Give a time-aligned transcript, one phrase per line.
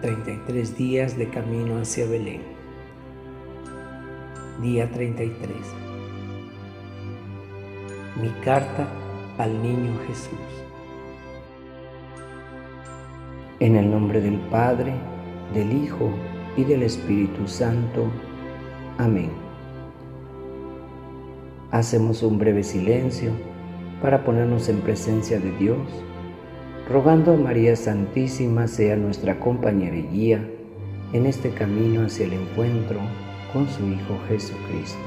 [0.00, 2.42] 33 días de camino hacia Belén.
[4.62, 5.56] Día 33.
[8.22, 8.86] Mi carta
[9.38, 10.38] al niño Jesús.
[13.58, 14.92] En el nombre del Padre,
[15.52, 16.10] del Hijo
[16.56, 18.04] y del Espíritu Santo.
[18.98, 19.32] Amén.
[21.72, 23.32] Hacemos un breve silencio
[24.00, 25.88] para ponernos en presencia de Dios,
[26.88, 30.48] rogando a María Santísima sea nuestra compañera y guía
[31.12, 32.98] en este camino hacia el encuentro
[33.52, 34.98] con su Hijo Jesucristo.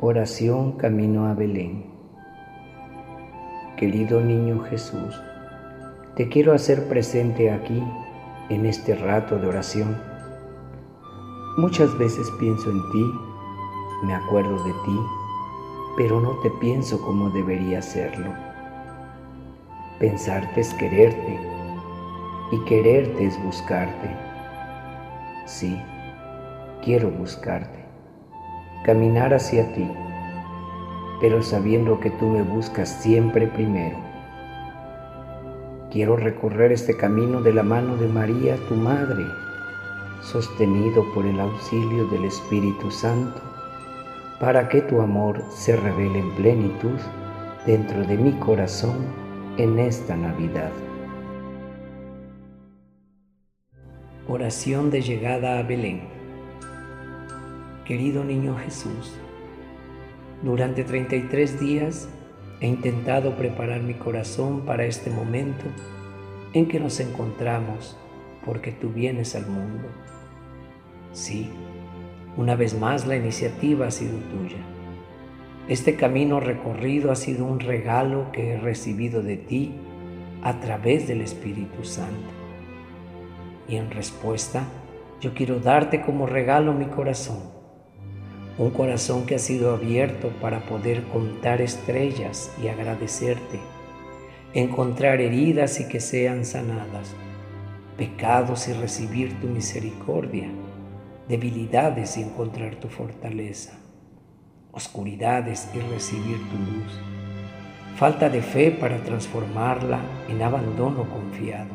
[0.00, 1.84] Oración Camino a Belén.
[3.76, 5.20] Querido niño Jesús,
[6.14, 7.82] te quiero hacer presente aquí,
[8.48, 10.05] en este rato de oración.
[11.56, 13.14] Muchas veces pienso en ti,
[14.02, 15.00] me acuerdo de ti,
[15.96, 18.30] pero no te pienso como debería hacerlo.
[19.98, 21.40] Pensarte es quererte
[22.52, 24.14] y quererte es buscarte.
[25.46, 25.80] Sí,
[26.84, 27.86] quiero buscarte
[28.86, 29.90] caminar hacia ti,
[31.20, 33.96] pero sabiendo que tú me buscas siempre primero.
[35.90, 39.24] Quiero recorrer este camino de la mano de María, tu Madre,
[40.26, 43.40] sostenido por el auxilio del Espíritu Santo,
[44.40, 46.98] para que tu amor se revele en plenitud
[47.64, 48.96] dentro de mi corazón
[49.56, 50.72] en esta Navidad.
[54.28, 56.02] Oración de llegada a Belén.
[57.84, 59.14] Querido niño Jesús,
[60.42, 62.08] durante 33 días
[62.60, 65.64] he intentado preparar mi corazón para este momento
[66.52, 67.96] en que nos encontramos
[68.46, 69.88] porque tú vienes al mundo.
[71.12, 71.50] Sí,
[72.36, 74.58] una vez más la iniciativa ha sido tuya.
[75.68, 79.74] Este camino recorrido ha sido un regalo que he recibido de ti
[80.42, 82.30] a través del Espíritu Santo.
[83.68, 84.64] Y en respuesta,
[85.20, 87.56] yo quiero darte como regalo mi corazón
[88.58, 93.60] un corazón que ha sido abierto para poder contar estrellas y agradecerte,
[94.54, 97.14] encontrar heridas y que sean sanadas,
[97.96, 100.48] pecados y recibir tu misericordia,
[101.28, 103.78] debilidades y encontrar tu fortaleza,
[104.72, 107.00] oscuridades y recibir tu luz,
[107.96, 111.74] falta de fe para transformarla en abandono confiado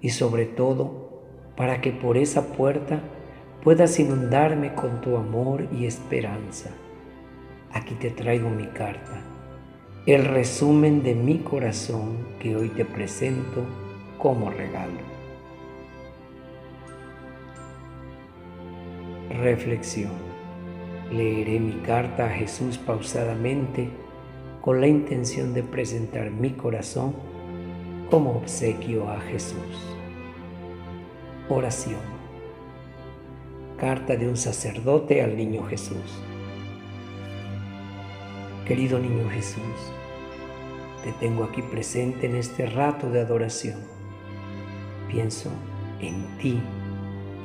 [0.00, 1.22] y sobre todo
[1.56, 3.00] para que por esa puerta
[3.62, 6.70] puedas inundarme con tu amor y esperanza.
[7.72, 9.22] Aquí te traigo mi carta,
[10.06, 13.66] el resumen de mi corazón que hoy te presento
[14.18, 15.09] como regalo.
[19.30, 20.10] Reflexión.
[21.12, 23.88] Leeré mi carta a Jesús pausadamente
[24.60, 27.14] con la intención de presentar mi corazón
[28.10, 29.96] como obsequio a Jesús.
[31.48, 32.00] Oración.
[33.78, 36.24] Carta de un sacerdote al niño Jesús.
[38.66, 39.62] Querido niño Jesús,
[41.04, 43.78] te tengo aquí presente en este rato de adoración.
[45.08, 45.50] Pienso
[46.00, 46.60] en ti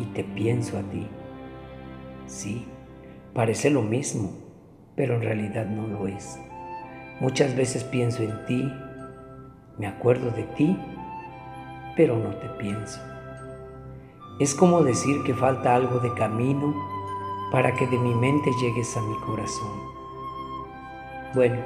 [0.02, 1.08] y te pienso a ti.
[2.28, 2.66] Sí,
[3.34, 4.32] parece lo mismo,
[4.96, 6.40] pero en realidad no lo es.
[7.20, 8.72] Muchas veces pienso en ti,
[9.78, 10.78] me acuerdo de ti,
[11.96, 13.00] pero no te pienso.
[14.40, 16.76] Es como decir que falta algo de camino
[17.52, 19.80] para que de mi mente llegues a mi corazón.
[21.34, 21.58] Bueno,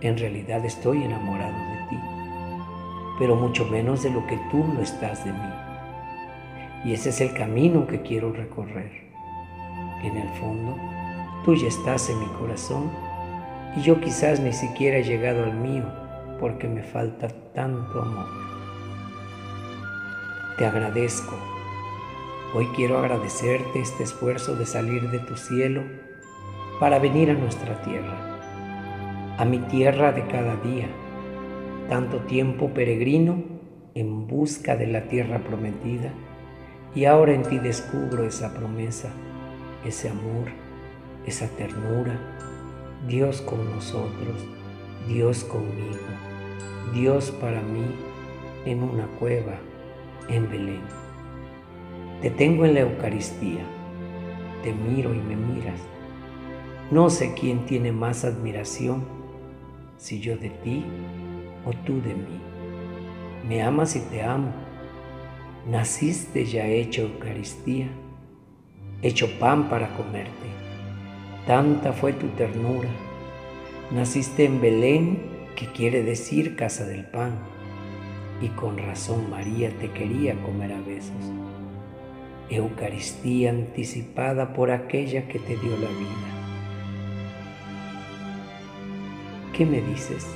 [0.00, 1.98] en realidad estoy enamorado de ti,
[3.18, 5.52] pero mucho menos de lo que tú no estás de mí.
[6.84, 9.09] Y ese es el camino que quiero recorrer.
[10.02, 10.76] En el fondo,
[11.44, 12.90] tú ya estás en mi corazón
[13.76, 15.84] y yo quizás ni siquiera he llegado al mío
[16.40, 18.26] porque me falta tanto amor.
[20.56, 21.34] Te agradezco.
[22.54, 25.82] Hoy quiero agradecerte este esfuerzo de salir de tu cielo
[26.80, 28.38] para venir a nuestra tierra,
[29.38, 30.88] a mi tierra de cada día,
[31.88, 33.42] tanto tiempo peregrino
[33.94, 36.10] en busca de la tierra prometida,
[36.94, 39.10] y ahora en ti descubro esa promesa,
[39.84, 40.48] ese amor,
[41.26, 42.18] esa ternura,
[43.06, 44.46] Dios con nosotros,
[45.08, 45.98] Dios conmigo,
[46.92, 47.84] Dios para mí
[48.64, 49.58] en una cueva
[50.28, 50.82] en Belén.
[52.20, 53.64] Te tengo en la Eucaristía,
[54.62, 55.80] te miro y me miras.
[56.90, 59.04] No sé quién tiene más admiración,
[59.96, 60.84] si yo de ti
[61.64, 62.40] o tú de mí.
[63.48, 64.52] Me amas y te amo.
[65.70, 67.88] Naciste ya hecho Eucaristía,
[69.02, 70.30] hecho pan para comerte.
[71.46, 72.88] tanta fue tu ternura.
[73.90, 75.18] Naciste en Belén,
[75.56, 77.32] que quiere decir casa del pan,
[78.40, 81.32] y con razón María te quería comer a besos.
[82.50, 86.30] Eucaristía anticipada por aquella que te dio la vida.
[89.52, 90.26] ¿Qué me dices?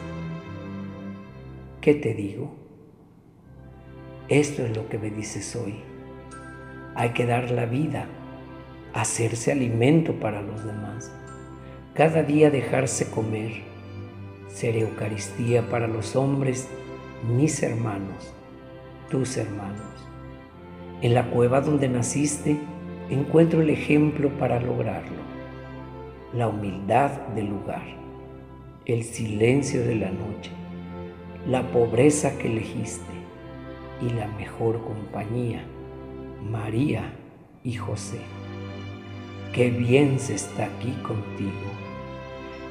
[1.81, 2.55] ¿Qué te digo?
[4.29, 5.77] Esto es lo que me dices hoy.
[6.95, 8.07] Hay que dar la vida,
[8.95, 11.13] hacerse alimento para los demás.
[11.93, 13.63] Cada día dejarse comer,
[14.49, 16.69] ser Eucaristía para los hombres,
[17.37, 18.33] mis hermanos,
[19.11, 20.09] tus hermanos.
[21.03, 22.59] En la cueva donde naciste
[23.11, 25.23] encuentro el ejemplo para lograrlo.
[26.33, 28.05] La humildad del lugar
[28.87, 30.51] el silencio de la noche,
[31.49, 33.15] la pobreza que elegiste
[34.03, 35.65] y la mejor compañía,
[36.51, 37.15] María
[37.63, 38.21] y José.
[39.55, 41.71] Qué bien se está aquí contigo.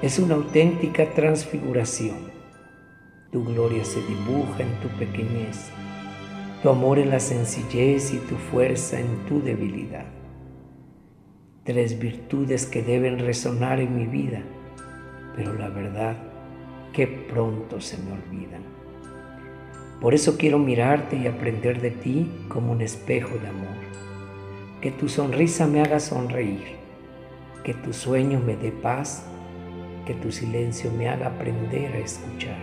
[0.02, 2.18] Es una auténtica transfiguración.
[3.32, 5.72] Tu gloria se dibuja en tu pequeñez,
[6.62, 10.06] tu amor en la sencillez y tu fuerza en tu debilidad.
[11.64, 14.44] Tres virtudes que deben resonar en mi vida
[15.36, 16.16] pero la verdad
[16.92, 18.64] que pronto se me olvidan.
[20.00, 23.83] Por eso quiero mirarte y aprender de ti como un espejo de amor.
[24.84, 26.76] Que tu sonrisa me haga sonreír,
[27.64, 29.24] que tu sueño me dé paz,
[30.06, 32.60] que tu silencio me haga aprender a escuchar.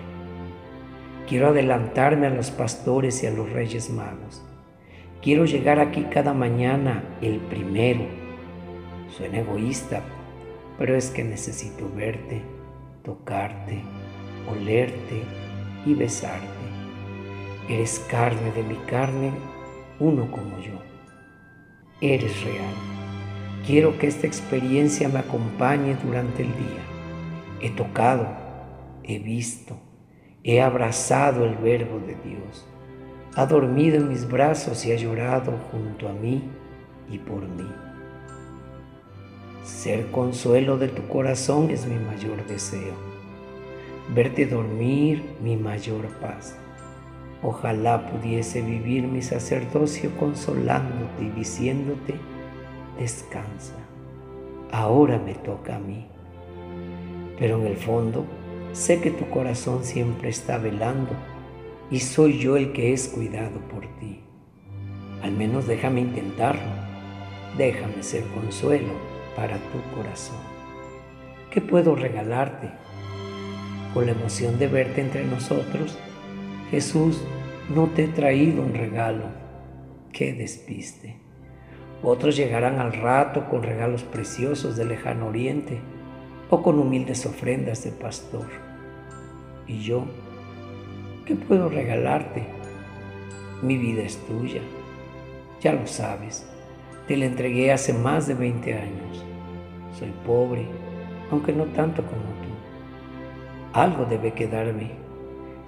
[1.27, 4.43] Quiero adelantarme a los pastores y a los reyes magos.
[5.23, 8.05] Quiero llegar aquí cada mañana el primero.
[9.17, 10.03] Suena egoísta,
[10.79, 12.43] pero es que necesito verte
[13.03, 13.81] tocarte,
[14.47, 15.23] olerte
[15.87, 16.47] y besarte.
[17.67, 19.33] Eres carne de mi carne,
[19.99, 21.00] uno como yo.
[22.03, 22.75] Eres real.
[23.67, 26.83] Quiero que esta experiencia me acompañe durante el día.
[27.61, 28.27] He tocado,
[29.05, 29.77] he visto,
[30.43, 32.67] he abrazado el verbo de Dios.
[33.35, 36.43] Ha dormido en mis brazos y ha llorado junto a mí
[37.11, 37.69] y por mí.
[39.63, 42.95] Ser consuelo de tu corazón es mi mayor deseo.
[44.15, 46.57] Verte dormir, mi mayor paz.
[47.43, 52.15] Ojalá pudiese vivir mi sacerdocio consolándote y diciéndote,
[52.99, 53.75] descansa,
[54.71, 56.07] ahora me toca a mí.
[57.39, 58.27] Pero en el fondo
[58.73, 61.13] sé que tu corazón siempre está velando
[61.91, 64.21] y soy yo el que es cuidado por ti.
[65.23, 66.61] Al menos déjame intentarlo,
[67.57, 68.93] déjame ser consuelo
[69.35, 70.37] para tu corazón.
[71.51, 72.71] ¿Qué puedo regalarte?
[73.95, 75.99] Con la emoción de verte entre nosotros,
[76.71, 77.21] Jesús,
[77.75, 79.25] no te he traído un regalo.
[80.13, 81.17] ¡Qué despiste!
[82.03, 85.81] Otros llegarán al rato con regalos preciosos del lejano oriente
[86.49, 88.47] o con humildes ofrendas de pastor.
[89.67, 90.05] ¿Y yo?
[91.27, 92.45] ¿Qué puedo regalarte?
[93.63, 94.63] Mi vida es tuya,
[95.61, 96.49] ya lo sabes.
[97.07, 99.25] Te la entregué hace más de 20 años.
[99.99, 100.65] Soy pobre,
[101.31, 102.51] aunque no tanto como tú.
[103.73, 105.00] Algo debe quedarme.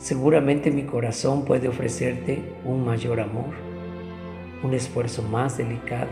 [0.03, 3.55] Seguramente mi corazón puede ofrecerte un mayor amor,
[4.65, 6.11] un esfuerzo más delicado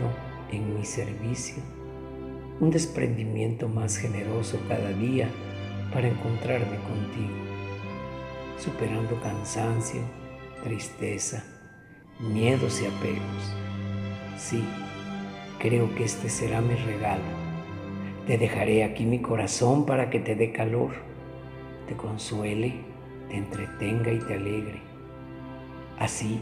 [0.49, 1.61] en mi servicio,
[2.61, 5.27] un desprendimiento más generoso cada día
[5.93, 7.35] para encontrarme contigo,
[8.57, 9.99] superando cansancio,
[10.63, 11.43] tristeza,
[12.17, 13.55] miedos y apegos.
[14.37, 14.63] Sí,
[15.61, 17.21] Creo que este será mi regalo.
[18.25, 20.89] Te dejaré aquí mi corazón para que te dé calor,
[21.87, 22.90] te consuele,
[23.31, 24.81] te entretenga y te alegre.
[25.97, 26.41] Así,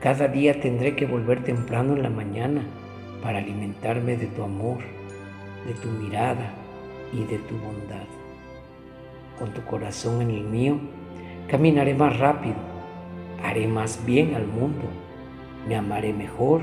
[0.00, 2.62] cada día tendré que volver temprano en la mañana
[3.22, 4.78] para alimentarme de tu amor,
[5.66, 6.54] de tu mirada
[7.12, 8.06] y de tu bondad.
[9.36, 10.78] Con tu corazón en el mío,
[11.48, 12.56] caminaré más rápido,
[13.42, 14.84] haré más bien al mundo,
[15.66, 16.62] me amaré mejor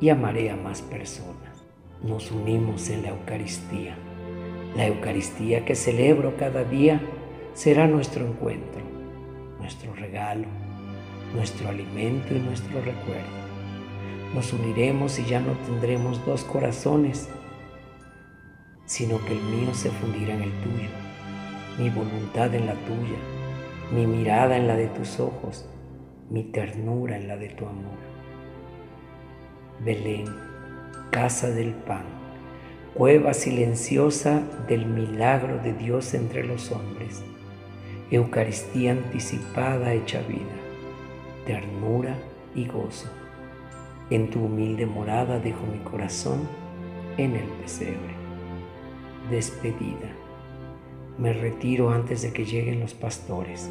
[0.00, 1.64] y amaré a más personas.
[2.04, 3.96] Nos unimos en la Eucaristía.
[4.76, 7.00] La Eucaristía que celebro cada día
[7.56, 8.82] será nuestro encuentro,
[9.58, 10.46] nuestro regalo,
[11.34, 13.46] nuestro alimento y nuestro recuerdo.
[14.34, 17.30] Nos uniremos y ya no tendremos dos corazones,
[18.84, 20.90] sino que el mío se fundirá en el tuyo,
[21.78, 23.18] mi voluntad en la tuya,
[23.90, 25.66] mi mirada en la de tus ojos,
[26.28, 27.96] mi ternura en la de tu amor.
[29.82, 30.26] Belén,
[31.10, 32.04] casa del pan,
[32.92, 37.24] cueva silenciosa del milagro de Dios entre los hombres,
[38.08, 40.38] Eucaristía anticipada hecha vida,
[41.44, 42.16] ternura
[42.54, 43.08] y gozo.
[44.10, 46.48] En tu humilde morada dejo mi corazón
[47.16, 48.14] en el pesebre.
[49.28, 50.08] despedida.
[51.18, 53.68] Me retiro antes de que lleguen los pastores.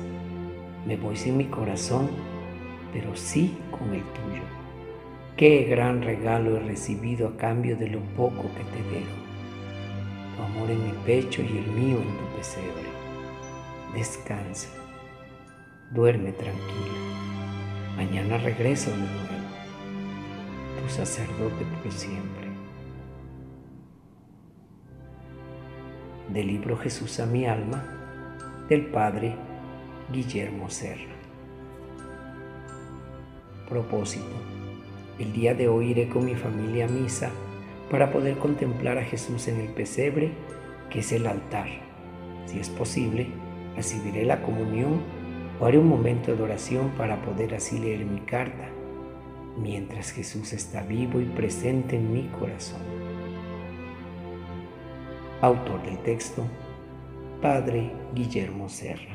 [0.86, 2.10] Me voy sin mi corazón,
[2.92, 4.44] pero sí con el tuyo.
[5.38, 9.16] Qué gran regalo he recibido a cambio de lo poco que te dejo.
[10.36, 13.05] Tu amor en mi pecho y el mío en tu pesebre.
[13.96, 14.68] Descansa.
[15.92, 17.00] Duerme tranquila.
[17.96, 19.14] Mañana regreso de nuevo.
[20.82, 22.50] Tu sacerdote por siempre.
[26.34, 27.84] Del libro Jesús a mi alma,
[28.68, 29.36] del Padre
[30.12, 31.16] Guillermo Serra.
[33.70, 34.56] Propósito
[35.18, 37.30] el día de hoy iré con mi familia a misa
[37.90, 40.32] para poder contemplar a Jesús en el pesebre,
[40.90, 41.68] que es el altar.
[42.48, 43.28] Si es posible,
[43.76, 45.02] recibiré la comunión
[45.60, 48.70] o haré un momento de oración para poder así leer mi carta,
[49.58, 52.82] mientras Jesús está vivo y presente en mi corazón.
[55.42, 56.44] Autor del texto,
[57.42, 59.15] Padre Guillermo Serra.